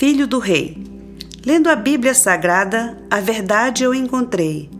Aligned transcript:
Filho 0.00 0.26
do 0.26 0.38
Rei. 0.38 0.78
Lendo 1.44 1.68
a 1.68 1.76
Bíblia 1.76 2.14
Sagrada, 2.14 2.96
a 3.10 3.20
verdade 3.20 3.84
eu 3.84 3.92
encontrei. 3.92 4.70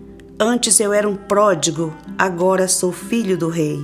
Antes 0.40 0.80
eu 0.80 0.94
era 0.94 1.06
um 1.06 1.14
pródigo, 1.14 1.94
agora 2.16 2.66
sou 2.66 2.90
filho 2.90 3.36
do 3.36 3.50
Rei. 3.50 3.78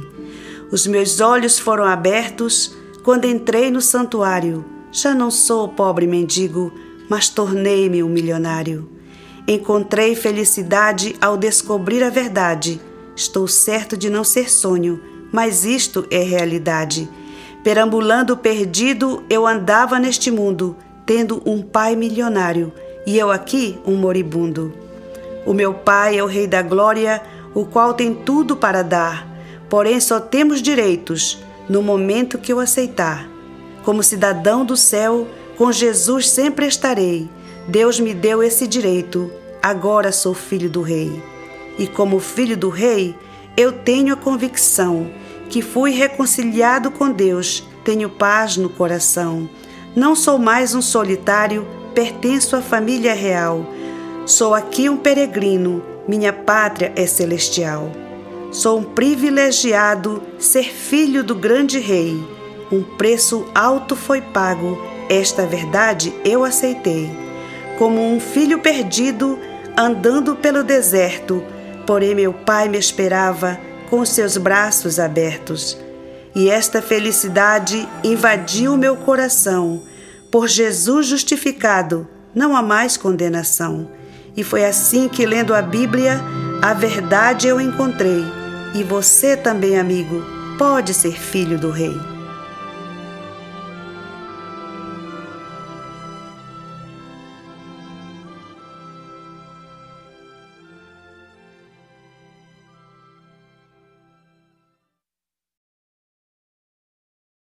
Os 0.73 0.87
meus 0.87 1.21
olhos 1.21 1.59
foram 1.59 1.85
abertos 1.85 2.75
quando 3.05 3.27
entrei 3.27 3.71
no 3.71 3.83
santuário. 3.83 4.65
Já 4.91 5.13
não 5.13 5.31
sou 5.31 5.69
pobre 5.69 6.07
mendigo, 6.07 6.73
mas 7.07 7.29
tornei-me 7.29 8.03
um 8.03 8.09
milionário. 8.09 8.91
Encontrei 9.47 10.17
felicidade 10.17 11.17
ao 11.21 11.37
descobrir 11.37 12.03
a 12.03 12.09
verdade. 12.09 12.81
Estou 13.15 13.47
certo 13.47 13.95
de 13.95 14.09
não 14.09 14.25
ser 14.25 14.51
sonho, 14.51 14.99
mas 15.31 15.67
isto 15.67 16.07
é 16.11 16.23
realidade. 16.23 17.07
Perambulando 17.63 18.39
perdido, 18.39 19.23
eu 19.29 19.47
andava 19.47 19.99
neste 19.99 20.31
mundo 20.31 20.75
tendo 21.07 21.41
um 21.47 21.63
pai 21.63 21.95
milionário 21.95 22.73
e 23.07 23.17
eu 23.17 23.31
aqui 23.31 23.79
um 23.87 23.95
moribundo. 23.95 24.75
O 25.47 25.55
meu 25.55 25.73
pai 25.73 26.19
é 26.19 26.25
o 26.25 26.27
Rei 26.27 26.49
da 26.49 26.61
Glória, 26.61 27.23
o 27.55 27.65
qual 27.65 27.95
tem 27.95 28.13
tudo 28.13 28.57
para 28.57 28.83
dar, 28.83 29.25
porém 29.71 30.01
só 30.01 30.19
temos 30.19 30.61
direitos 30.61 31.39
no 31.69 31.81
momento 31.81 32.37
que 32.37 32.53
eu 32.53 32.59
aceitar. 32.59 33.29
Como 33.85 34.03
cidadão 34.03 34.65
do 34.65 34.77
céu, 34.77 35.29
com 35.57 35.71
Jesus 35.71 36.29
sempre 36.29 36.67
estarei. 36.67 37.31
Deus 37.69 38.01
me 38.01 38.13
deu 38.13 38.43
esse 38.43 38.67
direito, 38.67 39.31
agora 39.63 40.11
sou 40.11 40.35
filho 40.35 40.69
do 40.69 40.83
Rei. 40.83 41.23
E 41.79 41.87
como 41.87 42.19
filho 42.19 42.57
do 42.57 42.69
Rei, 42.69 43.15
eu 43.57 43.71
tenho 43.71 44.15
a 44.15 44.17
convicção 44.17 45.09
que 45.49 45.63
fui 45.63 45.93
reconciliado 45.93 46.91
com 46.91 47.11
Deus, 47.11 47.63
tenho 47.85 48.11
paz 48.11 48.57
no 48.57 48.69
coração 48.69 49.49
não 49.97 50.15
sou 50.15 50.39
mais 50.39 50.75
um 50.75 50.83
solitário, 50.83 51.67
pertenço 51.95 52.55
à 52.55 52.61
família 52.61 53.15
real. 53.15 53.65
Sou 54.27 54.55
aqui 54.55 54.91
um 54.91 54.97
peregrino, 54.99 55.83
minha 56.07 56.35
pátria 56.35 56.93
é 56.95 57.07
celestial. 57.07 57.91
Sou 58.53 58.79
um 58.79 58.83
privilegiado, 58.83 60.23
ser 60.39 60.65
filho 60.65 61.25
do 61.25 61.35
grande 61.35 61.79
rei. 61.79 62.23
Um 62.71 62.83
preço 62.83 63.47
alto 63.55 63.97
foi 63.97 64.21
pago, 64.21 64.77
esta 65.09 65.47
verdade 65.47 66.13
eu 66.27 66.45
aceitei. 66.45 67.11
Como 67.79 67.99
um 67.99 68.21
filho 68.21 68.59
perdido, 68.59 69.39
andando 69.79 70.37
pelo 70.37 70.63
deserto, 70.63 71.43
porém 71.87 72.15
meu 72.15 72.35
pai 72.35 72.69
me 72.69 72.79
esperava 72.79 73.59
com 73.89 74.05
seus 74.05 74.37
braços 74.37 74.99
abertos 74.99 75.86
e 76.37 76.51
esta 76.51 76.83
felicidade 76.83 77.89
invadiu 78.05 78.77
meu 78.77 78.95
coração. 78.95 79.83
Por 80.31 80.47
Jesus 80.47 81.07
justificado, 81.07 82.07
não 82.35 82.55
há 82.55 82.61
mais 82.61 82.95
condenação. 82.99 83.89
E 84.37 84.45
foi 84.45 84.67
assim 84.67 85.09
que, 85.09 85.25
lendo 85.25 85.55
a 85.55 85.63
Bíblia, 85.63 86.21
a 86.61 86.75
verdade 86.75 87.49
eu 87.49 87.59
encontrei. 87.59 88.23
E 88.75 88.83
você 88.83 89.35
também, 89.35 89.79
amigo, 89.79 90.23
pode 90.59 90.93
ser 90.93 91.19
filho 91.19 91.59
do 91.59 91.71
Rei. 91.71 92.16